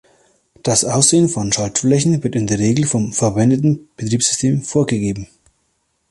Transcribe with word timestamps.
Das 0.63 0.83
Aussehen 0.83 1.29
von 1.29 1.53
Schaltflächen 1.53 2.23
wird 2.23 2.33
in 2.33 2.47
der 2.47 2.57
Regel 2.57 2.87
vom 2.87 3.13
verwendeten 3.13 3.87
Betriebssystem 3.97 4.63
vorgegeben. 4.63 5.27